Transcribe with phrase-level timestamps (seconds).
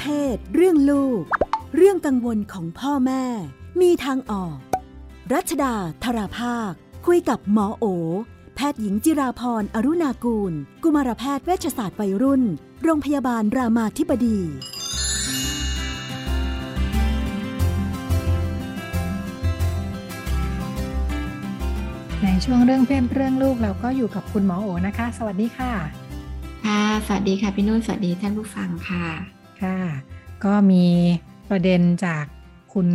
[0.00, 1.22] เพศ เรื่องลูก
[1.76, 3.24] เรื่องกังวลของพ่อแม่
[3.80, 4.56] มีทางออก
[5.32, 5.74] รัชดา
[6.04, 6.72] ธราภาค
[7.06, 7.84] คุยกับหมอโอ
[8.56, 10.52] แพทย์หญิงจิราพรอรุณากูล
[10.82, 12.42] กุมารแพทย์เวชศาสตร์วัยรุ่น
[12.82, 14.38] โรงพยาบาลรามาธิบดี
[22.22, 25.72] ในช่วงเรื่องเพศเรื่องลูกเราก็อยู่กับคุณหมอโอนะคะ สวัสดีค่ะ
[26.64, 29.78] ค่ะ สวัสดีค่ะพี่นุ่นสวัสดีท่านผู้ฟังค่ะ ค่ะ
[30.44, 30.84] ก็มี
[31.50, 32.24] ประเด็นจาก
[32.74, 32.88] คุณ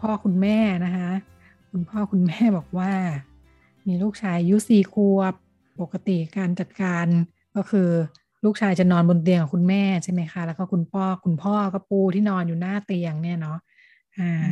[0.00, 1.10] พ่อคุณแม่นะคะ
[1.70, 2.92] คุณพ่อคุณแม่บอกว่า
[3.86, 5.34] มีลูกชายอายุสี่ขวบ
[5.80, 7.06] ปกติการจัดการ
[7.56, 7.88] ก็คือ
[8.44, 13.58] ลูกชายจะนอนบนเตียงกับคุณแม่ใช่ไหมคะ แล้วก็คุณพ่อคุณพ่อก็ปูที่นอนอยู่หน้าเตียงเนี่ยเนาะ
[14.18, 14.48] อ่า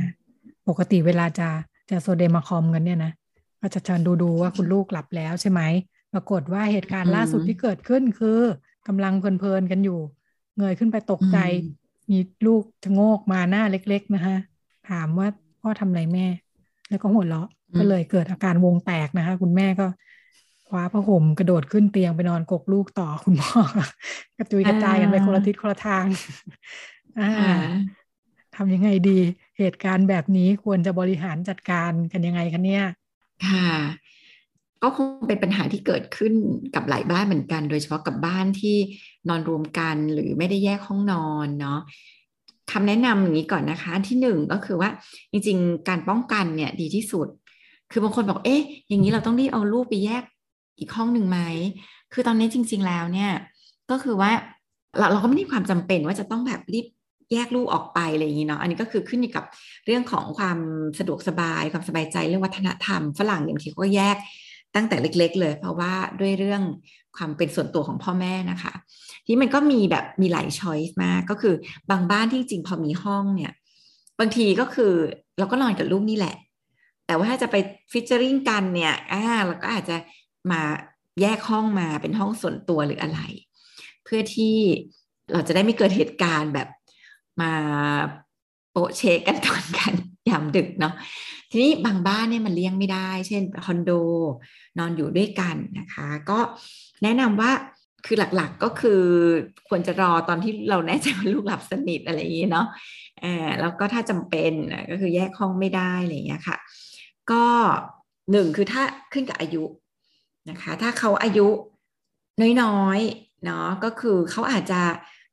[0.69, 1.49] ปกติเวลาจะ
[1.91, 3.13] จะโซเดมาคอมกันเนี่ยนะ
[3.61, 5.61] ก็จะเชิญดูดูว่าคุณลูกหลับแล้วใช่ไหม
[6.13, 8.41] ปรากฏว่าเหตุการณ์ล่าสุดที่เกิดขึ้นคือ
[8.87, 10.01] กำลังเพลินๆกันอยู่
[10.59, 11.37] เงยขึ้นไปตกใจ
[12.11, 14.37] มีลูกชะโงกมาหน้าเล็ก ๆนะคะ
[14.91, 15.29] ถามว่า
[15.61, 16.27] พ่อทำอะไรแม่
[16.89, 19.87] แล้วก็หัวเราะก็เลยเกิดอาการวงแตกนะคะ คุณแม่ก็
[20.69, 23.61] คว้าผ้าห่มกระโดดขึ้นเตียงไปนอนกกลูกต่อคุณพ่อ
[24.39, 26.07] กระจุยกระจายกันไปคนละทิศคนละทาง
[27.19, 27.31] อ่า
[28.57, 29.19] ทำยังไงดี
[29.59, 32.85] เหตุการณ์แบบนี้ควรจะบริหารจัดการกันยังไงคะเนี่ย
[33.47, 33.69] ค่ะ
[34.83, 36.33] ก็คงเป็นปัญหาที่เกิดขึ้น
[36.75, 38.77] กับหลายบ้านเหมือนกัน โดยเฉพาะกับบ้านที่
[39.29, 41.81] นอนรวมกันหรือไม่ได้แยกห้องนอนเนาะ
[42.73, 44.91] คำแนะนำอย่างนี้ก่อนนะคะที่หนึ่งก็คือว่า
[45.33, 47.27] จริงๆ การป้องกันเนี่ยดีที่สุด
[47.91, 50.23] คือบางคนบอกเอ๊ะ อย่างนี้เราต้องรีบเอาลูกไปแยก
[50.79, 51.39] อีกห้องหนึ่งไหม
[52.13, 53.31] คือตอนนี้จริง ๆแล้วเนี่ย
[53.91, 54.31] ก็คือว่า
[54.99, 56.87] เราเราก็ไม่ได้ความจำเป็นว่าจะต้องแบบรีบ
[57.33, 59.45] แยกลูกออกไปอะไรอย่างนี้เนาะ อันนี้ก็คือขึ้นอยู่กับ
[59.87, 60.59] เรื่องของความ
[60.99, 64.17] สะดวกสบายความสบายใจเรื่องวัฒนธรรม ฝรั่งอย่างที่ก็แยก
[64.77, 66.63] ตั้งแต่เล็ก ๆ เลย เพราะว่าด้วยเรื่อง
[67.17, 68.75] ความเป็นส่วนตัวของพ่อแม่นะคะ
[69.27, 71.55] ที่มันก็มีแบบมีหลายช้อยส์มากก็คือ
[71.91, 73.53] บางบ้านที่จริงพอมีห้องเนี่ย
[74.19, 74.93] บางทีก็คือ
[75.39, 76.37] เราก็นอนกับลูกนี่แหละ
[77.07, 77.57] แต่ว่าถ้าจะไป
[77.93, 79.97] ฟิชเจอริงกันเนี่ยอ่าเราก็อาจจะ
[80.51, 80.63] มา
[81.21, 83.21] แยกห้องมาเป็นห้องส่วนตัวหรืออะไร
[84.05, 84.57] เพื่อที่
[85.33, 86.69] เราจะได้ไม่เกิดเหตุการณ์แบบ
[87.41, 87.53] มา
[88.73, 89.93] โปะเชกกันตอนกัน
[90.29, 90.95] ยามดึกเนาะ
[91.51, 93.91] ทีนี้บางบ้านเนี่ยมันเลี้ยงไม่ได้ เช่นคอนโด
[94.79, 96.39] นอนอยู่ด้วยกันนะคะ ก็
[97.03, 97.53] แนะนำว่า
[98.07, 99.03] คือหลักๆก็คือ
[99.69, 102.67] ควรจะรอตอนที่เราแน่ใจว่าลูกหลับสนิทอะไรอย่างนี้เนาะ
[103.61, 104.53] แล้วก็ถ้าจำเป็น
[104.91, 106.57] ก็คือแยกห้องไม่ได้อะไรอย่างเงี้ยค่ะ
[107.31, 107.45] ก็
[108.33, 108.83] หนึ่งคือถ้า
[109.13, 109.65] ขึ้นกับอายุ
[110.51, 111.49] นะคะ ถ้าเขาอายุ
[112.63, 114.81] น้อยๆเนาะก็คือเขาอาจจะ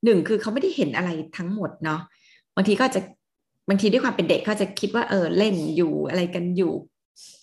[0.04, 2.02] หนึ่งคือเขาไม่ได้เห็นอะไรทั้งหมดเนาะ
[2.56, 3.02] บางทีก็จะ
[3.68, 6.74] บางทีด้วยความเป็นเด็กเขาจะคิดว่าเออเล่นอยู่อะไรกันอยู่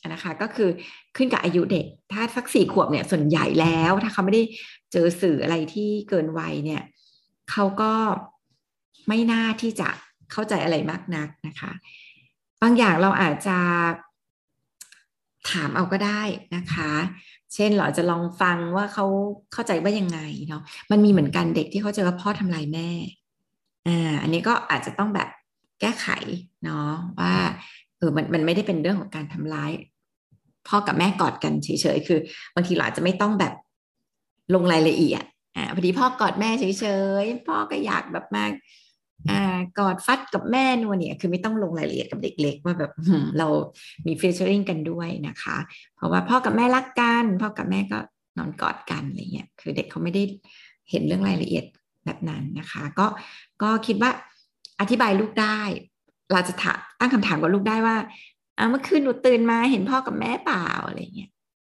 [0.09, 0.69] นะคะก็คือ
[1.17, 4.43] ขึ้นกับอายุเด็ก ถ้าสักสี่ขวบเนี่ยส่วนใหญ่แล้ว ถ้าเขาไม่ได้
[4.93, 6.83] เจอสื่ออะไรที่เกินวัยเนี่ย
[7.51, 7.93] เขาก็
[9.09, 9.89] ไม่น่าที่จะ
[10.33, 11.73] เข้าใจอะไรมากนักนะคะ
[12.63, 13.59] บางอย่างเราอาจจะ
[15.51, 16.23] ถามเอาก็ได้
[16.57, 16.91] นะคะ
[17.55, 19.05] เช่นเราจะลองฟังว่าเขา
[19.53, 22.91] เข้าใจว่ายังไงเนาะมันมีเหมือนกันเด็กที่เขาเจอว่าพ่อทำลายแม่
[23.87, 25.29] อ่าอันนี้ก็อาจจะต้องแบบ
[25.81, 26.09] แก้ไข
[26.65, 27.35] เนาะว่า
[27.99, 29.71] เออมันมันไม่ได้เป็นเรื่องของการทำร้าย
[30.69, 32.21] พ่อกับแม่กอดกันเฉยๆคือ
[32.55, 33.55] บางทีเราอาจจะไม่ต้องแบบ
[34.55, 35.25] ลงรายละเอียด
[35.57, 36.87] อ่าพอดีพ่อกอดแม่เฉ
[37.23, 38.51] ยๆพ่อก็อยากแบบมาก
[39.31, 42.93] อ่ากอดฟัดกับแม่นัวเนี่ยคือไม่ต้องลงรายละเอียดกับเด็กเล็กว่าแบบ
[43.39, 43.49] เรา
[44.07, 45.57] มีฟีเจอริงกันด้วยนะคะ
[45.97, 47.99] เพราะว่าพ่อกับแม่รักกันพ่อกับแม่ก็
[48.39, 50.23] นอนกอดกันอะไรเงี้ยคือเด็กเขาไม่ได้
[50.91, 51.65] เห็นเรื่องรายละเอียด
[52.05, 53.07] แบบนั้นนะคะ ก็
[53.63, 54.11] ก็คิดว่า
[54.81, 55.61] อธิบายลูกได้
[56.33, 56.55] เราจะ
[57.01, 57.97] ตั้งคำถามกับลูกได้ว่า
[58.71, 61.31] เมื่อคืนหนูตื่นมาเห็นพ่อกับแม่เปล่าอะไรเงี้ย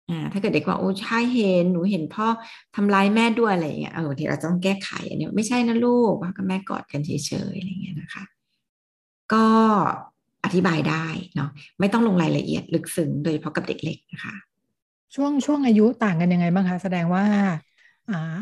[0.09, 2.27] อ่าถ้าเกิดเด็กว่าโอ้ใช่เห็นหนูเห็นพ่อ
[2.75, 7.11] ทำร้ายแม่ด้วยอะไรเงี้ยเออทีเราต้องแก้ไขอันนี้ไม่ใช่นะลูกพ่อกับแม่กอดกันเฉ
[7.51, 8.23] ยๆอะไรเงี้ยนะคะ
[9.33, 9.45] ก็
[10.45, 11.05] อธิบายได้
[11.35, 11.49] เนาะ
[11.79, 14.35] ไม่ต้องลงรายละเอียดลึกซึ้งโดยเฉพาะกับเด็กเล็กนะคะ
[15.15, 17.25] ช่วงช่วงอายุต่างกันยังไงบ้างคะแสดงว่า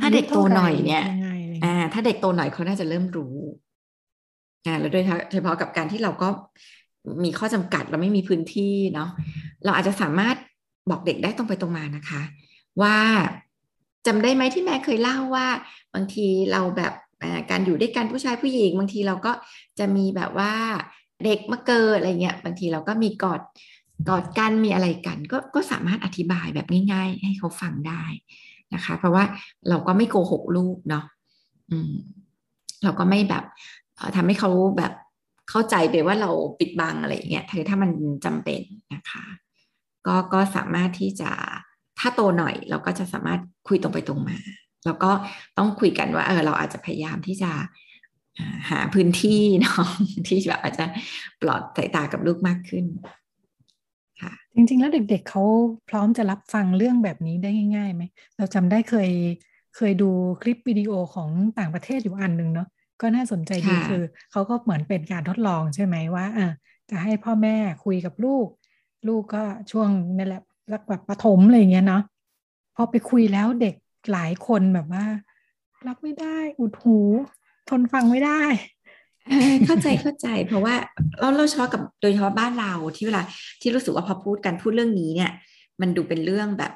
[0.01, 1.03] ถ้าเด็กโตหน่อยเนี่ย
[1.65, 3.66] อ่าถ้าเด็กโตหน่อยเขาน่าจะเริ่มรู้อ่า
[4.80, 6.30] แล้วโดยเฉพาะกับการที่เราก็
[7.24, 9.09] มีข้อจำกัดเราไม่มีพื้นที่เนาะ
[9.65, 10.36] เราอาจจะสามารถ
[10.89, 12.21] บอกเด็กได้ตรงไปตรงมานะคะ
[12.81, 12.98] ว่า
[14.07, 15.48] จำได้ไหมที่แม่เคยเล่าว่า
[15.94, 16.94] บางทีเราแบบ
[17.51, 19.31] การอยู่ด้วยกันผู้ชายผู้หญิง บางทีเราก็
[19.80, 20.54] จะมีแบบว่า
[21.25, 23.42] เด็กมาเกิดอะไรเงี้ยบางทีเราก็มีกอด
[24.10, 28.03] กอดกันมีอะไรกันก็ก็สามารถอธิบายแบบง่ายๆ ให้เขาฟังได้
[28.74, 29.24] นะคะ เพราะว่า
[29.69, 31.06] เราก็ไม่โกหกลูกเนาะ
[31.71, 31.94] อืม
[32.83, 33.44] เราก็ไม่แบบ
[34.15, 34.94] ทำให้เขาแบบ
[35.49, 37.91] เข้าใจไปว่าเราปิดบังอะไรเงี้ยถือถ้ามัน
[38.25, 38.61] จำเป็น
[38.94, 39.23] นะคะ
[40.07, 41.31] ก็ก็สามารถที่จะ
[41.99, 44.38] ถ้าโตหน่อยเราก็จะสามารถคุยตรงไปตรงมา
[44.85, 45.11] แล้วก็
[45.57, 47.51] ต้องคุยกันว่าเออเราอาจจะพยายามที่จะ
[48.69, 49.85] หาพื้นที่เนาะ
[50.27, 50.85] ที่แบบอาจจะ
[51.41, 52.85] ปลอดสายตากับลูกมากขึ้น
[54.21, 55.43] ค่ะจริง ๆ แล้วเด็กๆเขา
[55.89, 58.03] พร้อมจะรับฟังเรื่องแบบนี้ได้ง่ายๆไหม
[58.38, 59.09] เราจำได้เคย
[59.75, 60.09] เคยดู
[60.41, 61.29] คลิปวิดีโอของ
[61.59, 62.67] ต่างประเทศอยู่อันหนึ่งเนาะ
[63.01, 66.47] ก็น่าสนใจดีคือเขาก็เหมือนเป็นการทดลองใช่ไหมว่าอ่า
[66.89, 67.55] จะให้พ่อแม่
[67.85, 68.47] คุยกับลูก
[69.07, 70.41] ลูกก็ช่วงนั่นแหละ
[70.71, 72.01] รักแบบประถมอะไรเงี้ยเนาะ
[72.75, 73.75] พอไปคุยแล้วเด็ก
[74.11, 75.05] หลายคนแบบว่า
[75.88, 76.99] รับไม่ได้อุดหู
[77.69, 78.41] ทนฟังไม่ได้
[79.65, 80.75] เข้าใจเข้าใจ เพราะว่า
[81.19, 83.21] เราเราชอบกับโดยเฉพาะบ้านเราที่เวลา
[83.61, 85.31] ที่รู้สึกว่าพอพูดกันพูดเรื่องนี้เนี่ย
[85.81, 86.71] มันดูเป็นเรื่องแบบ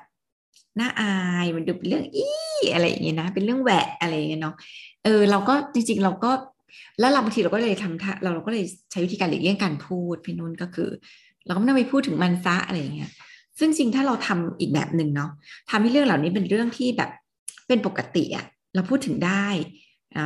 [0.79, 4.55] น่าอายมันดูเป็นเรื่องอี้อะไรอย่างเงี้ยนะ เป็นเรื่องแหวะอะไรอย่างเงี้ยเนาะ
[5.03, 6.31] เออเราก็จริง ๆ เราก็
[6.99, 10.89] แล้วเราบางทีเราก็เลยทำเราเราก็เลยใช้วิธีการหลีกเลี่ยงการพูดพี่นุ่นก็คือ
[11.45, 13.11] เราก็ไม่ต้องไปพูดถึงมันซะอะไรอย่างเงี้ย
[13.59, 15.29] ซึ่งจริงถ้าเราทำอีกแบบหนึ่งเนาะ
[15.69, 17.09] ทำให้เรื่องเหล่านี้เป็นเรื่องที่แบบ
[17.67, 18.45] เป็นปกติอะ
[18.75, 19.47] เราพูดถึงได้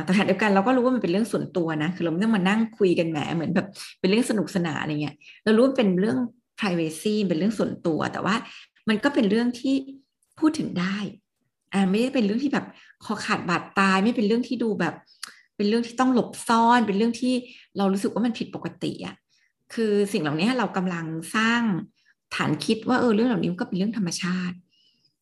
[0.04, 3.66] แต่ขณะเดียวกันเราก็รู้ว่ามันเป็นเรื่องส่วนตัวนะคือเราไม่ต้องมานั่งคุยกันแหมเหมือนแบบ
[4.00, 6.18] เป็นเรื่องสนุกสนานอะไรเงี้ยเรารู้ว่าเป็นเรื่อง
[6.58, 8.34] privacy เป็นเรื่องส่วนตัวแต่ว่า
[8.88, 9.74] มันก็เป็นเรื่องที่
[10.38, 10.96] พูดถึงได้
[11.72, 12.66] อ่าไม่ได้เป็นเรื่องที่แบบ
[13.04, 14.94] คอขาดบาดตายไม่เป็นเรื่องที่ดูแบบ
[15.56, 17.34] เป็นเรื่องที่ต้องหลบซ่อน เป็นเรื่องที่
[17.76, 19.14] เรารู้สึกว่ามันผิดปกติอะ่ะ
[19.74, 21.06] คือสิ่งเหล่านี้เรากำลัง
[21.36, 21.60] สร้าง
[22.34, 24.56] ฐานคิดว่าเออเรื่องเหล่านี้ก็เป็นเรื่องธรรมชาติ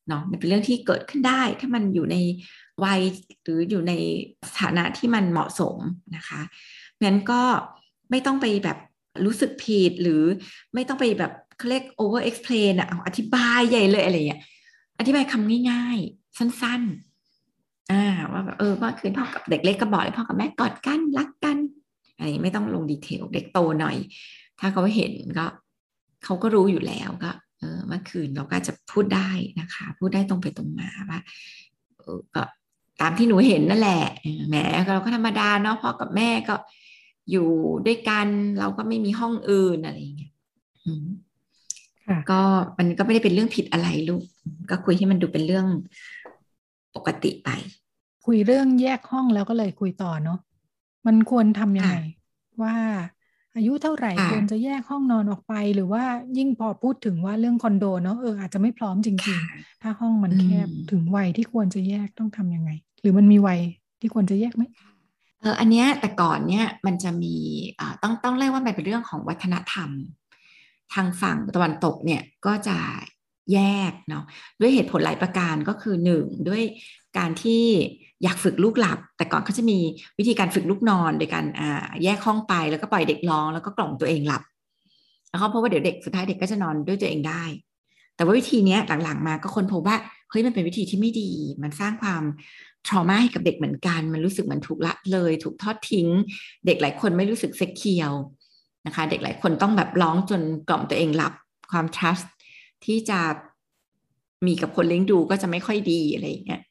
[0.09, 2.17] เนาะมันเป็นเรื่องที่เกิดขึ้นได้ ถ้ามันอยู่ใน
[2.85, 3.01] วัย
[3.43, 3.93] หรืออยู่ใน
[4.49, 5.77] สถานะที่มันเหมาะสม
[6.17, 6.41] นะคะ
[7.05, 7.43] งั้นก็
[8.11, 8.79] ไม่ต้องไปแบบ
[9.25, 10.23] รู้สึกผิดหรือ
[10.75, 14.41] ไม่ต้องไปแบบเขาเรียก over explain อะอธิบายใหญ่เลยอะไรอย่างเงี้ย
[14.99, 21.57] อธิบายคำง่ายๆ สั้นๆอ่าว่าแบบเออเมื่อคืนพ่อกับเด็กเล็กก็บอกเลยพ่อกับแม่กอดกันรักกัน
[22.17, 23.97] อะไรไม่ต้องลงดีเทลเด็กโตหน่อย
[24.61, 25.47] ถ้าเขาเห็นก็
[26.25, 29.31] เขาก็รู้อยู่แล้วก็เออเมื่อคืนเราก็จะพูดได้
[29.61, 31.21] นะคะ พูดได้ตรงไปตรงมาว่า
[31.99, 32.43] เออก็
[33.01, 34.05] ตามที่หนูเห็นนั่นแหละ
[34.49, 34.57] แหม
[34.89, 36.55] เราก็ธรรมดาเนาะพ่อกับแม่ก็
[37.31, 37.49] อยู่
[37.87, 38.27] ด้วยกัน
[38.59, 40.33] เราก็ไม่มีห้องอื่นอะไรอย่างเงี้ย
[42.31, 42.41] ก็
[42.79, 44.23] มันก็ไม่ได้เป็นเรื่องผิดอะไรลูก
[44.71, 45.67] ก็คุยให้มันดูเป็นเรื่อง
[46.97, 47.49] ปกติไป
[48.27, 50.39] คุยเรื่องแยกห้องแล้วก็เลยคุยต่อเนาะ
[51.07, 51.97] มันควรทำยังไง
[52.63, 52.75] ว่า
[53.57, 56.05] อายุเท่าไหร่ควรจะแยกห้องนอนออกไป หรือว่า
[56.39, 62.71] ยิ่งพอพูดถึงว่าเรื่องคอนโดเนาะเอออาจจะไม่พร้อมจริงๆ ถ้าห้องมันแคบถึงวัยที่ควรจะแยกต้องทํำยังไง
[63.01, 63.61] หรือมันมีวัย
[64.01, 64.63] ที่ควรจะแยกไหม
[65.41, 67.35] เอออันเนี้ยแต่ก่อนเนี้ยมันจะมี
[67.79, 69.89] อ่าต้องต้องเรียกว่ามันเป็นเรื่องของวัฒนธรรม
[70.95, 72.77] ทางฝั่งตะวันตกเนี่ยก็จะ
[73.53, 73.59] แย
[73.91, 74.25] กเนาะ
[74.61, 76.63] ด้วยเหตุผลหลายประการก็คือหนึ่งด้วย
[77.19, 77.65] การที่
[78.23, 79.79] อยากฝึกลูกหลับ แต่ก่อนเขาจะมี
[80.19, 84.43] วิธีการฝึกลูกนอนโดยการอ่าแยกห้องไปแล้วก็ปล่อยเด็กร้องแล้วก็กล่อมตัวเองหลับ
[85.29, 87.45] แล้วเขาพบว่าเดี๋ยวเด็กสุดท้ายเด็กก็จะนอนด้วยตัวเองได้
[88.17, 89.97] แต่ว่าวิธีนี้หลังๆมาก็คนพบว่า
[90.31, 91.31] เฮ้ยมันเป็นวิธีที่ไม่ดี
[91.63, 92.23] มันสร้างความ
[92.89, 96.09] ทรมาให้กับเด็กเหมือนกัน มันรู้สึกเหมันถูกละเลย ถูกทอดทิ้ง
[96.67, 98.13] เด็กหลายคนไม่รู้สึกเซ็กเคียว
[98.87, 101.33] นะคะ เด็กหลายคนต้องแบบร้องจนกล่อมตัวเองหลับ
[101.73, 102.27] ความ trust
[102.85, 103.21] ที่จะ
[104.47, 106.63] มีกับคนเลี้ยงดูก็จะไม่ค่อยดีอะไรอย่างเงี้ย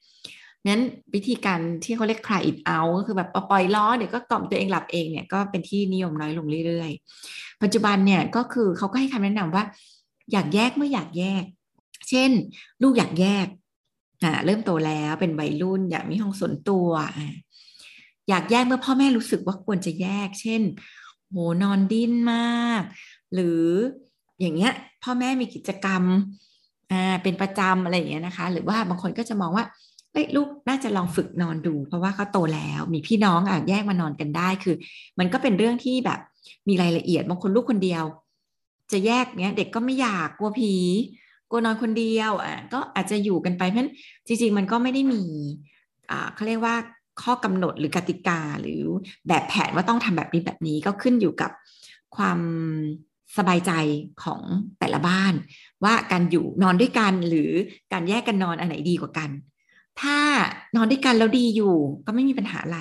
[0.68, 0.83] นั้น
[1.13, 9.63] วิธีการที่เขาเรียก cry it out ก็คือแบบปล่อยล้อเดี๋ยวก็กล่อมตัวเองหลับเองเนี่ยก็เป็นที่นิยมน้อยลงเรื่อยๆ ปัจจุบันเนี่ยก็คือเขาก็ให้คำแนะนำว่า
[10.31, 11.44] อยากแยกเมื่ออยากแยก
[12.09, 12.31] เช่น
[12.81, 13.48] ลูกอยากแยก
[14.23, 16.87] อ่าเริ่มโตแล้วเป็นวัยรุ่น อยากมีห้องส่วนตัว
[17.18, 17.33] อ่า
[18.30, 20.61] อยากแยกเมื่อพ่อแม่รู้สึกว่าควรจะแยก เช่น
[21.33, 22.81] โหนอนดิ้นมาก
[23.33, 23.61] หรือ
[24.42, 24.73] อย่างเงี้ย
[25.04, 26.04] พ่อแม่มีกิจกรรม
[26.92, 29.66] อ่าเป็นประจำอะไรอย่างเงี้ยนะคะ หรือว่าบางคนก็จะมองว่า
[30.11, 34.75] เอ้ลูกน่าจะลองฝึกนอนดู เพราะว่าเขาโตแล้วมีพี่น้องอะแยกมานอนกันได้คือ
[35.19, 36.19] มันก็เป็นเรื่องที่แบบ
[36.68, 38.04] มีรายละเอียดบางคนลูกคนเดียว
[38.92, 40.73] จะแยกเนี้ย เด็กก็ไม่อยากกลัวผี
[41.49, 43.92] กลัวนอนคนเดียวอะก็อาจจะอยู่กันไปเพราะฉะนั้น
[44.28, 45.23] จริง ๆ มันก็ไม่ได้มี
[46.09, 46.75] อ่าเขาเรียกว่า
[47.21, 48.81] ข้อกำหนดหรือกติกาหรือ
[49.27, 51.51] แบบแผนว่าต้องทำแบบนี้แบบนี้ก็ขึ้นอยู่กับ
[52.15, 52.39] ความ
[53.37, 53.71] สบายใจ
[54.23, 54.41] ของ
[54.79, 55.33] แต่ละบ้าน
[55.83, 57.51] ว่าการอยู่นอนด้วยกันหรือ
[57.93, 59.29] การแยกกันนอนอันไหนดีกว่ากัน
[60.01, 60.17] ถ้า
[60.75, 62.79] นอนด้วยกันแล้วดีอยู่ก็ไม่มีปัญหาอะไร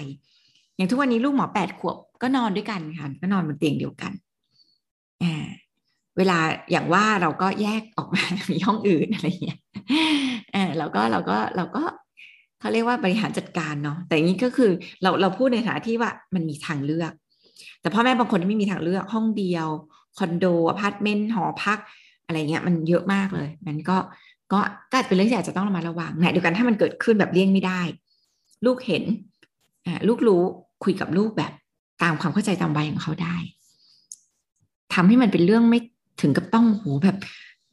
[0.76, 4.12] อย่างทุกวันนี้ลูกหมอแปดขวบก็นอนด้วยกันค่ะก็นอนบนเตียงเดียวกัน
[5.22, 5.46] อ่า
[6.16, 6.38] เวลา
[6.70, 9.58] อย่างว่าเราก็แยกออกมามีห้องอื่นอะไรเงี้ย
[10.54, 11.82] อ่าเราก็เราก็เราก็
[12.62, 14.70] เขาเรียกว่าบริหารจัดการเนาะแต่อย่างนี้ก็คือ
[15.02, 17.12] เราเราพูดในฐานะที่ว่ามันมีทางเลือก
[17.80, 19.68] แต่พ่อแม่บางคนที่ไม่มีทางเลือกห้องเดียว
[20.18, 21.78] คอนโดอพาร์ตเมนต์หอพัก
[22.26, 23.96] อะไรเงี้ยมันเยอะมากเลยนั้นก็
[24.52, 24.60] ก็
[24.92, 27.80] ก็เป็นเรื่องที่อาจจะต้องระมัดระวังนะเดียวกันถ้ามันเกิดขึ้นแบบเลี่ยงไม่ได้
[28.66, 29.02] ลูกเห็น
[30.08, 30.42] ลูกรู้
[30.84, 31.52] คุยกับลูกแบบ
[32.02, 33.36] ตามความเข้าใจตามวัยของเขาได้
[34.94, 35.80] ทำให้มันเป็นเรื่องไม่
[36.22, 37.16] ถึงกับต้องโหแบบ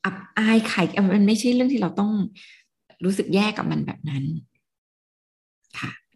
[0.06, 0.80] อับอายใคร
[1.16, 2.12] มันไม่ใช่เรื่องที่เราต้อง
[3.06, 4.24] รู้สึกแย่กับมันแบบนั้น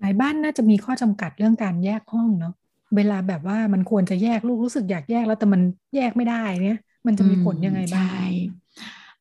[0.03, 2.53] ลายบ้านน่าจะมีข้อจำกัดเรื่องการแยกห้องเนาะ
[2.95, 5.61] เวลาแบบว่ามันควรจะแยกลูกรู้สึกอยากแยกแล้วแต่มัน
[5.95, 8.09] แยกไม่ได้เนี่ย มันจะมีผลยังไงบ้าง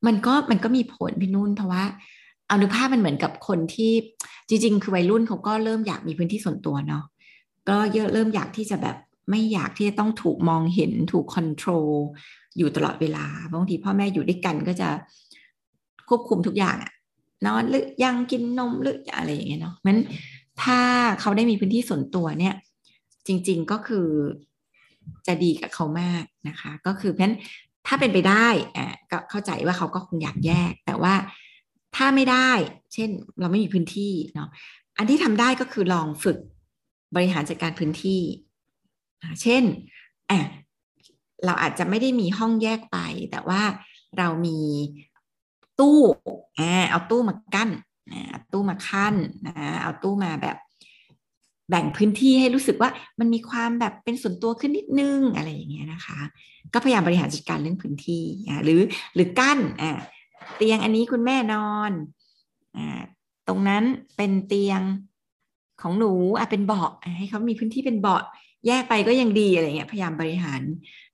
[0.06, 1.84] มันก็มันก็มีผลพี่นุ่นเพราะว่า
[2.46, 3.92] เอาดูภาพมันเหมือนกับคนที่
[4.48, 7.04] จริง ๆ คือวัยรุ่นเขาก็เริ่มอยากมีพื้นที่ส่วนตัวเนาะ
[7.68, 8.96] ก็เยอะเริ่มอยากที่จะแบบ
[9.30, 11.88] ไม่อยากที่จะต้องถูกมองเห็นถูกคอนโทรล
[12.58, 14.88] อยู่ตลอดเวลาบางทีพ่อแม่อยู่ด้วยกันก็จะ
[16.08, 16.92] ควบคุมทุกอย่างอะ
[17.46, 19.96] นอนหรือยังกินนมหรืออะไรอย่างเงี้ยเนาะมัน
[20.62, 20.80] ถ้า
[21.20, 22.54] เขาได้มีพื้นที่ส่วนตัวเนี่ย
[23.26, 24.08] จริง ๆก็คือ
[25.26, 27.36] จะดีกับเขามากนะคะ ก็คือเพราะฉะนั้น
[27.86, 31.14] ถ้าเป็นไปได้อ่าก็เข้าใจว่าเขาก็คงอยากแยก แต่ว่า
[31.96, 32.50] ถ้าไม่ได้
[32.94, 34.48] เช่นเราไม่มีพื้นที่เนาะ
[34.98, 36.38] อันที่ทำได้ก็คือลองฝึก
[37.14, 38.20] บริหารจัดการพื้นที่
[39.42, 39.62] เช่น
[40.30, 40.40] อะ
[41.44, 42.98] เราอาจจะไม่ได้มีห้องแยกไป
[43.30, 43.62] แต่ว่า
[44.18, 44.58] เรามี
[45.80, 46.00] ตู้
[46.58, 47.70] อ่าเอาตู้มากั้น
[48.10, 49.14] อ่าตู้มาขั้น
[49.46, 50.56] นะเอาตู้มาแบบ
[51.70, 52.90] แบ่งพื้นที่ให้รู้สึกว่า
[53.20, 56.20] มันมีความแบบเป็นส่วนตัวขึ้นนิดนึงอะไรอย่างเงี้ยนะคะ
[56.74, 58.80] ก็พยายามบริหารจัดการเรื่องพื้นที่อ่าหรือ
[59.14, 59.90] หรือกั้นอ่า
[60.56, 61.92] เตียงอันนี้คุณแม่นอน
[62.76, 63.00] อ่า
[63.48, 63.84] ตรงนั้น
[64.16, 64.80] เป็นเตียง
[65.82, 68.22] ของหนูอะเป็นเบาะให้เขามีพื้นที่เป็นเบาะ
[68.66, 70.60] แยกไปก็ยังดีอะไรเงี้ยพยายามบริหาร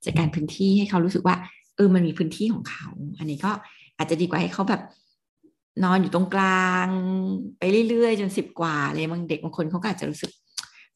[0.04, 1.36] จัดการพื้นที่ให้เขารู้สึกว่า
[1.76, 2.86] เออมันมีพื้นที่ของเขา
[3.18, 3.50] อันนี้ก็
[3.98, 4.82] อาจจะดีกว่าให้เขาแบบ
[5.84, 6.88] นอนอยู่ตรงกลาง
[7.58, 10.30] ไปเรื่อยๆ จนสิบกว่าเลยบางเด็กบางคนเขาก็อาจจะรู้สึก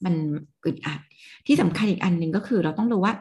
[0.04, 0.14] มัน
[0.64, 1.00] อึดอัด
[1.46, 3.14] ที่สำคัญอีกอันหนึ่งก็คือ เราต้องรู้ว่า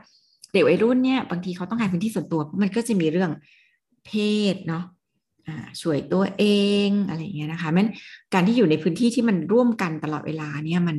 [0.54, 3.32] เด็กวัยรุ่นเนี่ยบางทีเขาต้องการพื้นที่ส่วนตัวมันก็จะมีเรื่อง
[4.06, 4.12] เพ
[4.54, 4.84] ศเนาะ
[5.82, 6.46] ช่วยตัวเอ
[6.88, 7.88] งอะไรอย่างเงี้ยนะคะมัน
[8.34, 10.98] การที่อยู่ในพื้นที่ที่มันร่วมกันตลอดเวลาเนี่ยมัน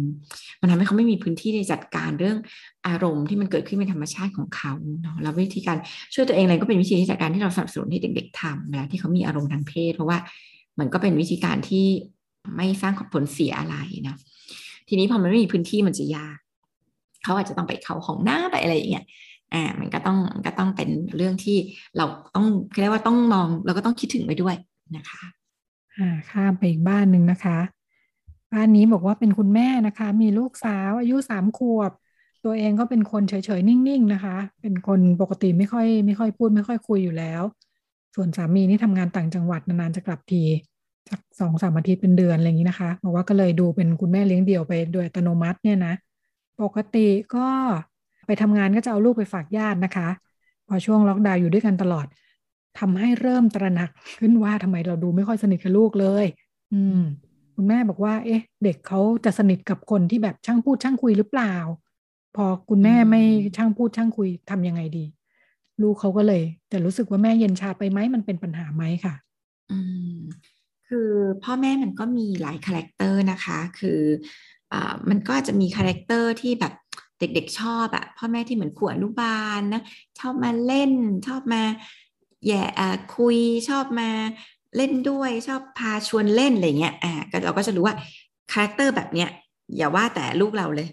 [0.61, 2.38] มันทำให้เขาไม่มีพื้นที่ในจัดการเรื่อง
[2.87, 5.78] อารมณ์ที่มันเกิดขึ้นเป็นธรรมชาติของเขาเนาะแล้ววิธีการ
[6.14, 10.19] ช่วยตัวเองอะไรก็เป็นวิธีที่จัดการที่เราสนับสนุนให้เด็ก ๆทำเวลาที่เขามีอารมณ์ทางเพศ เพราะว่า
[10.79, 11.87] มันก็เป็นวิธีการที่
[12.57, 13.76] ไม่สร้างผลเสียอะไร
[14.09, 14.17] นะ
[14.88, 16.38] ทีนี้พอมันไม่มีพื้นที่มันจะยาก
[17.25, 19.05] เขาอาจจะต้องไปเข้าห้องน้าไปอะไรอย่างเงี้ย
[19.55, 21.57] อ่ามันก็ต้องก็ต้องเป็นเรื่องที่
[21.97, 22.47] เราต้อง
[22.81, 24.55] เรียกว่าต้องมองเราก็ต้องคิดถึงไปด้วย
[24.97, 25.23] นะคะ
[25.97, 27.59] อ่าข้ามไปอีกบ้านหนึ่งนะคะ
[28.52, 31.91] บ้านนี้บอกว่าเป็นคุณแม่นะคะ มีลูกสาวอายุสามขวบ
[32.45, 37.43] ตัวเองก็เป็นคนเฉยๆนิ่งๆนะคะ เป็นคนปกติไม่ค่อยไม่ค่อยพูดไม่ค่อยคุยอยู่แล้ว
[38.14, 40.42] ส่วนสามีนี่ทำงานต่างจังหวัดนานๆจะกลับที
[41.11, 45.95] สักสองสามอาทิตย์เป็นเดือนอะไรอย่างนี้นะคะบอกว่าก็เลยดูเป็นคุณแม่เลี้ยงเดี่ยวไปโดยอัตโนมัติเนี่ยนะ
[46.62, 47.47] ปกติก็
[48.26, 50.09] ไปทำงานก็จะเอาลูกไปฝากญาตินะคะ
[50.69, 52.07] พอช่วงล็อกดาวน์อยู่ด้วยกันตลอด
[52.78, 56.26] ทำให้เริ่มตระหนักขึ้นว่าทำไมเราดูไม่ค่อยสนิทกับลูกเลย
[56.73, 57.00] อืม
[57.57, 61.54] คุณแม่บอกว่า เอ๊ะ เด็กเขาจะสนิทกับคนที่แบบช่างพูดช่างคุยหรือเปล่า
[62.37, 63.23] พอคุณแม่ไม่
[63.57, 65.04] ช่างพูดช่างคุยทำยังไงดี
[65.83, 69.15] ลูกเขาก็เลย แต่รู้สึกว่าแม่เย็นชาไปไหมมันเป็นปัญหาไหมค่ะ
[69.71, 69.79] อื
[70.15, 70.19] ม
[70.89, 71.11] คือ
[71.45, 74.01] พ่อแม่มันก็มีหลาย character นะคะ คือ
[74.73, 76.73] อ่ามันก็จะมี character ที่แบบ
[77.19, 79.83] เด็กๆชอบอะพ่อแม่ที่เหมือนครูอนุบาลนะ
[80.19, 80.93] ชอบมาเล่น
[81.27, 81.62] ชอบมา
[82.47, 82.65] แหย่
[83.17, 84.09] คุยชอบมา
[84.77, 87.12] เล่นด้วยชอบพาชวนเล่นอะไรเงี้ยอ่า
[87.45, 87.95] เราก็จะรู้ว่า
[88.52, 89.31] character แบบเนี้ย
[89.77, 90.89] อย่าว่าแต่ลูกเราเลย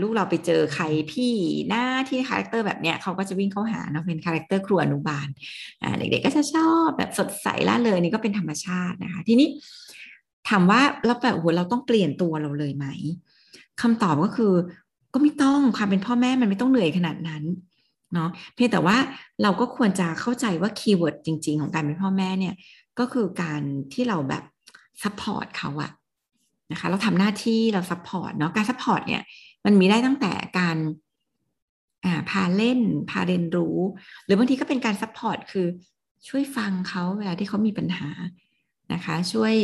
[0.00, 1.34] ลูกเราไปเจอใครพี่
[1.68, 5.28] หน้าที่ character แบบเนี้ยเขาก็จะวิ่งเข้าหาเนาะเป็น character ครูอนุบาล
[5.98, 9.48] เด็กๆก็จะชอบแบบสดใสร่าเริงนี่ก็เป็นธรรมชาตินะคะทีนี้
[10.48, 12.86] ถามว่าเราแบบโอ้โหเราต้องเปลี่ยนตัวเราเลยไหม
[13.82, 14.52] คำตอบก็คือ
[15.14, 17.44] ก็ไม่ต้องความเป็นพ่อแม่มันไม่ต้องเหนื่อยขนาดนั้น
[18.14, 18.96] เนาะเพียงแต่ว่า
[19.42, 22.54] เราก็ควรจะเข้าใจว่า keyword จริง ๆ ของการเป็นพ่อแม่เนี่ย
[22.98, 24.42] ก็คือการที่เราแบบ
[25.02, 25.90] support เขาอะ
[26.72, 29.22] นะคะเราทำหน้าที่เรา support เนาะการ support เนี่ย
[29.66, 30.76] มันมีได้ตั้งแต่การ
[32.30, 32.80] พาเล่น
[33.10, 33.76] พาเรียนรู้
[34.24, 35.66] หรือบางทีก็เป็นการ support คือ
[36.28, 38.08] ช่วยฟังเขาเวลาที่เขามีปัญหา
[38.92, 39.54] นะคะ ช่วย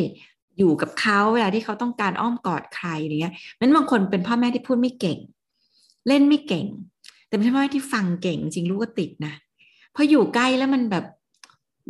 [0.59, 5.19] อยู่กับเขาเวลาที่เขาต้องการอ้อมกอดใครอย่างเงี้ยนั้นบางคนเป็นพ่อแม่ที่พูดไม่เก่ง
[6.09, 6.67] เล่นไม่เก่ง
[7.29, 9.35] แต่เป็นพ่อแม่ที่ฟังเก่งจริงลูกก็ติดนะ
[9.95, 11.05] พออยู่ใกล้แล้วมันแบบ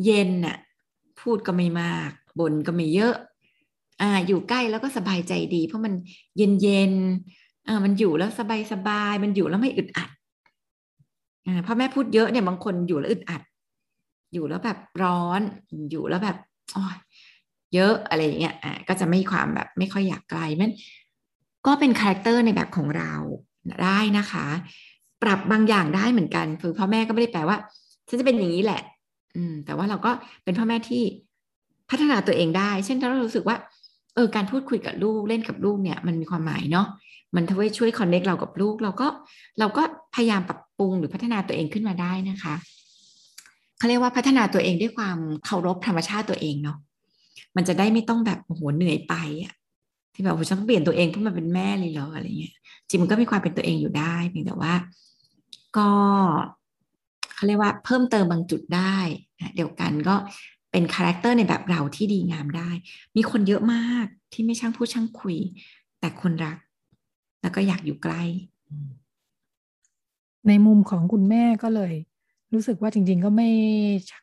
[0.05, 0.57] เย็นน่ะ
[1.21, 3.15] พูดก็ไม่มากบ่นก็ไม่เยอะ
[4.01, 5.93] อ่า อยู่ใกล้แล้วก็สบายใจดี เพราะมัน
[6.37, 6.93] เย็นเย็น
[7.67, 10.11] อ่ามันอยู่แล้วสบายสบายมันอยู่แล้วไม่อึดอัด
[11.47, 13.43] อ่าพ่อแม่พูดเยอะเนี่ยบางคนอยู่แล้วอึดอัด
[14.33, 15.41] อยู่แล้วแบบร้อน
[15.91, 16.37] อยู่แล้วแบบ
[16.75, 16.85] อ๋อ
[17.75, 20.73] เยอะอะไรอย่างเงี้ยอ่าก็จะไม่ความแบบไม่ค่อยอยากไกลมัน
[21.67, 23.13] ก็เป็น character ในแบบของเรา
[23.83, 24.47] ได้นะคะ
[25.23, 27.57] ปรับบางอย่างได้เหมือนกันคือพ่อแม่ก็ไม่ได้แปลว่า
[28.09, 28.81] ฉันจะเป็นอย่างนี้แหละ
[29.37, 30.11] อืม แต่ว่าเราก็
[30.45, 31.03] เป็นพ่อแม่ที่
[31.91, 33.57] พัฒนาตัวเองได้ เช่นถ้าเรารู้สึกว่า
[34.15, 36.87] เออการพูดคุยกับลูกเล่นกับลูกเนี่ย มันมีความหมายเนาะ
[37.35, 39.07] มันทำให้ช่วย connect เรากับลูก เราก็
[39.59, 39.83] เราก็
[40.15, 42.55] พยายามปรับปรุงหรือพัฒนาตัวเองขึ้นมาได้นะคะ
[43.79, 46.79] เขาเรียกว่าพัฒนาตัวเองด้วยความเคารพธรรมชาติตัวเองเนาะ
[47.57, 49.55] มันจะได้ไม่ต้องแบบโอ้โหเหนื่อยไปอะ
[50.15, 52.55] ที่แบบฉันต้องเปลี่ยนตัวเองเพื่อมาเป็นแม่เลยเหรออะไรเงี้ย
[52.89, 54.75] จริงมันก็มีความเป็นตัวเองอยู่ได้เพียงแต่ว่า
[55.77, 55.89] ก็
[57.35, 58.97] เขาเรียกว่าเพิ่มเติมบางจุดได้
[59.57, 60.15] เดียวกันก็
[60.73, 62.71] เป็น character ในแบบเราที่ดีงามได้
[63.17, 65.37] มีคนเยอะมากที่ไม่ช่างพูดช่างคุย
[66.01, 66.57] แต่คนรัก
[67.43, 68.23] แล้วก็อยากอยู่ใกล้
[70.49, 71.93] ในมุมของคุณแม่ก็เลย
[72.55, 73.49] รู้สึกว่าจริง ๆ ก็ไม่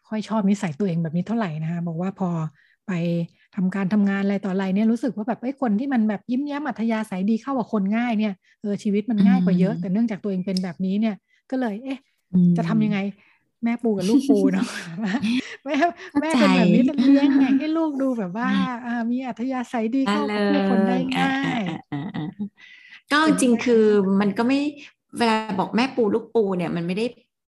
[0.08, 2.30] ค่อยชอบนิสัยตัวเองแบบนี้เท่าไหร่นะคะบอกว่าพอ
[2.88, 2.92] ไป
[3.56, 11.16] ทำการทำงานอะไรต่ออะไรเนี่ยรู้สึกว่าแบบไอ้คนที่มันแบบยิ้มแย้มอัธยาศัยดีเข้ากับคนง่ายเนี่ยเออชีวิตมันง่ายกว่าเยอะ แต่เนื่องจากตัวเองเป็นแบบนี้เนี่ย
[11.52, 12.00] ก็เลย เอ๊ะ
[12.58, 13.00] จะทำยังไง
[13.64, 14.68] แม่ปูกับลูกปูเนาะ
[15.66, 15.76] แม่
[16.22, 18.50] แม่เป็นแบบนี้จะเลี้ยงไงให้ลูกดูแบบว่า
[18.86, 21.62] อ่ามีอัธยาศัยดีเข้ากับคนได้ง่าย
[23.12, 23.84] ก็จริงคือ
[24.22, 24.60] มันก็ไม่
[25.18, 27.06] เวลาบอกแม่ปูลูกปูเนี่ยมันไม่ได้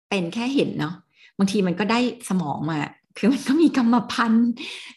[0.08, 0.94] เป็นแค่เห็นเนาะ
[1.38, 2.78] บางทีมันก็ได้สมองมา
[3.18, 4.48] คือมันก็มีกรรมพันธุ์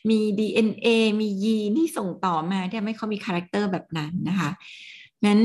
[0.10, 0.88] มี DNA
[1.22, 4.50] มียีนที่ส่งต่อมาที่ทำให้เขามีคาแรคเตอร์แบบนั้นนะคะ
[5.26, 5.40] นั้น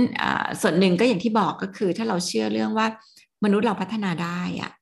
[0.61, 2.87] ส่วนหนึ่งก็อย่างที่บอกก็คือถ้าเราเชื่อเรื่องว่า
[3.45, 4.73] มนุษย์เราพัฒนาได้อะ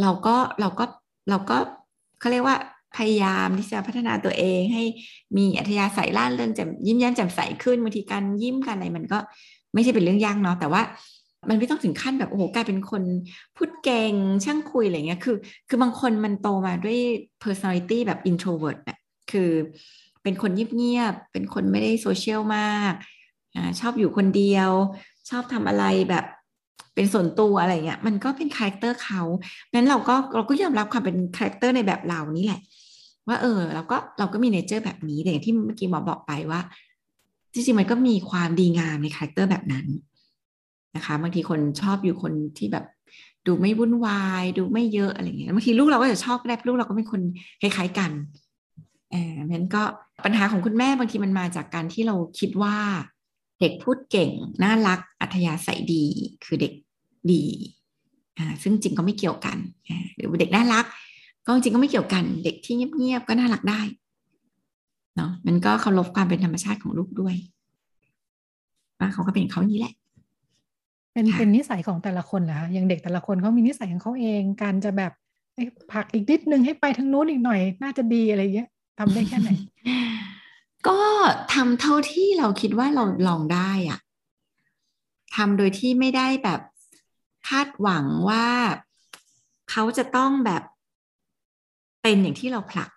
[0.00, 0.84] เราก็เราก็
[1.30, 1.56] เราก็
[2.20, 2.56] เขาเรียกว่า
[2.96, 4.84] พยายามที่จะพัฒนาตัวเองให้
[5.36, 9.18] มีอัธยาศัยร่าเริงแจ่มยิ้มแย้มแจ่มใสขึ้นบางทีการยิ้มกันอะไรมันก็
[9.74, 10.82] ไม่ใช่เป็นเรื่องยากเนาะแต่ว่า
[11.48, 13.02] มันไม่ต้องถึงขั้นแบบโอ้โหกลายเป็นคน
[13.56, 15.36] พูดเก่งช่างคุยอะไรเงี้ยคือ
[15.68, 16.98] คือบางคนมันโตมาด้วย
[17.42, 18.98] personality แบบ introvert เนี่ย
[19.30, 19.50] คือ
[20.22, 22.92] เป็นคนเงียบๆเป็นคนไม่ได้โซเชียลมาก
[23.54, 24.70] อชอบอยู่คนเดียว
[25.30, 26.24] ชอบทำอะไรแบบ
[26.94, 29.22] เป็นส่วนตัวอะไรเงี้ยมันก็เป็น character เขา
[29.74, 32.60] นั้นเราก็เราก็ยอมรับความเป็น character ในแบบเรานี่แหละ
[33.28, 36.60] ว่าเออเราก็เราก็มี nature แบบนี้แต่อย่างที่เมื่อกี้หมอบอกไปว่า
[37.52, 39.86] จริงๆมันก็มีความดีงามใน character แบบนั้น
[40.96, 42.84] นะคะบางทีคนชอบอยู่คนที่แบบ
[43.46, 47.20] ดูไม่วุ่นวาย ดูไม่เยอะอะไรเงี้ยบางทีลูกเราก็จะชอบก็ได้ลูกเราก็เป็นคน
[47.60, 48.10] คล้ายๆกัน
[49.12, 49.82] อ่านั้นก็
[50.24, 52.76] ปัญหาของคุณแม่บางทีมันมาจากการที่เราคิดว่า
[53.60, 54.30] เด็กพูดเก่ง
[54.62, 56.04] น่ารักอัธยาศัยดี
[56.44, 56.72] คือเด็ก
[57.32, 57.44] ดี
[58.38, 59.56] อ่าซึ่งจริงก็ไม่เกี่ยวกัน
[60.16, 60.84] หรือเด็กน่ารัก
[61.46, 63.80] ก็จริงก็ไม่เกี่ยวกันเด็กที่เงียบๆก็น่ารักได้
[65.16, 67.34] เนาะมันก็เคารพความเป็นธรรมชาติของลูกด้วย
[68.98, 69.94] ว่าเขาก็เป็นเขานี้แหละ
[71.12, 75.12] เป็นเป็นนิสัยของแต่ละคนเหรอคะอย่างเด็กแต่ละคนเขามีนิสัยของเขาเอง การจะแบบ
[75.92, 79.50] ผักอีกนิดนึงให้ไปทางนู้นอีกหน่อย น่าจะดีอะไรเงี้ยทำได้แค่ไหน
[80.88, 80.98] ก็
[81.54, 83.98] ทำเท่าที่เราคิดว่าเราลองได้อะ
[85.36, 86.60] ทำโดยที่ไม่ได้แบบ
[87.48, 88.46] คาดหวังว่า
[89.70, 90.62] เขาจะต้องแบบ
[92.02, 92.90] เป็นอย่างที่เราผลัก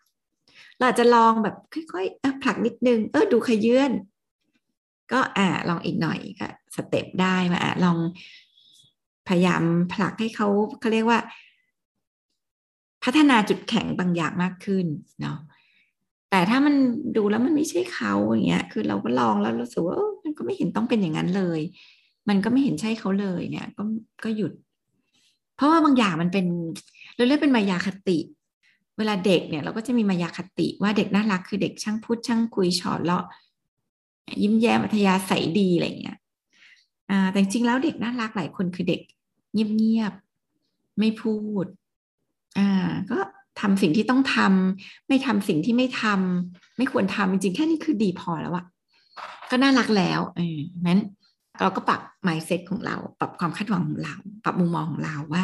[0.78, 3.92] เราจจะลองแบบค่อยๆผลักนิดนึง เออดูขยื่น
[5.12, 7.98] ก็อ่าลองอีกหน่อยก็สเต็ปได้มาอ่าลอง
[9.28, 9.64] พยายาม
[9.94, 10.48] ผลักให้เขา
[10.80, 11.20] เขาเรียกว่า
[13.04, 14.86] พัฒนาจุดแข็งบางอย่างมากขึ้น
[15.22, 15.38] เนาะ
[16.30, 16.76] แต่ถ้ามัน
[17.18, 21.62] ดูแล้วมันไม่ใช่เขาอย่างเงี้ย คือเราก็ลองแล้วรู้สึกว่ามันก็ไม่เห็นต้องเป็นอย่างนั้นเลย
[22.30, 23.84] มันก็ไม่เห็นใช่เขาเลยเนี่ย ก็
[24.24, 24.54] ก็หยุด
[25.56, 26.46] เพราะว่าบางอย่างมันเป็น
[27.16, 28.18] เราเรียกเป็นมายาคติ
[28.98, 33.26] เวลาเด็กเนี่ยเราก็จะมีมายาคติว่าเด็กน่ารักคือเด็กช่างพูดช่างคุยฉอดเลาะ
[34.42, 36.18] ยิ้มแย้มอัธยาศัยดีอะไรเงี้ย
[37.32, 39.02] แต่จริงแล้วเด็กน่ารักหลายคนคือเด็ก
[39.54, 41.66] เงียบๆไม่พูด
[42.58, 43.18] อ่าก็
[43.62, 48.66] ทำสิ่งที่ต้องทำไม่ทำสิ่งที่ไม่ทำไม่ควรทำจริงๆแค่นี้คือดีพอแล้วอะ
[49.52, 51.02] ก็น่ารักแล้วเออนั้น
[51.60, 55.44] เราก็ปรับ mindset ของเรา ปรับความคาดหวังของเรา ปรับมุมมองของเราว่า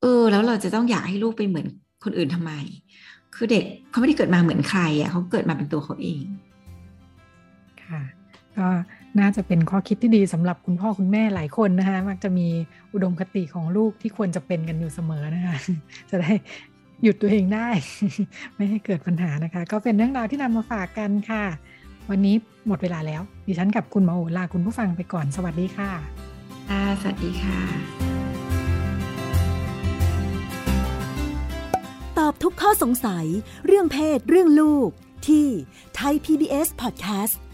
[0.00, 1.66] เออ แล้วเราจะต้องอยากให้ลูกไปเหมือน
[2.06, 2.52] คนอื่นทำไม
[3.34, 6.22] คือเด็กเขาไม่ได้เกิดมาเหมือนใครอะเขาเกิดมาเป็นตัวเขาเอง
[7.84, 8.02] ค่ะ
[8.56, 8.66] ก็
[9.20, 12.46] น่าจะเป็นข้อคิดที่ดีสำหรับคุณพ่อคุณแม่หลายคนนะคะมักจะมี
[12.92, 15.56] อุดมคติของลูกที่ควรจะเป็นกันอยู่เสมอนะคะ
[16.10, 16.32] จะได้
[17.02, 17.68] หยุดตัวเองได้
[18.56, 21.44] ไม่ให้เกิดปัญหานะคะ ก็เป็นเรื่องราวที่นำมาฝากกันค่ะ
[22.10, 22.34] วันนี้
[22.66, 25.90] หมดเวลาแล้ว ดิฉันกับคุณหมอโอลาคุณผู้ฟังไปก่อนสวัสดีค่ะ
[26.68, 28.05] ค่ะสวัสดีค่ะ
[32.42, 33.26] ทุกข้อสงสัย
[33.66, 34.90] เรื่องเพศ เรื่องลูก
[35.28, 35.48] ที่
[35.94, 37.45] ไ